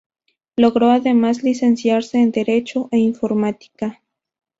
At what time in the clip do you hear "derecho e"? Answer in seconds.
2.31-2.97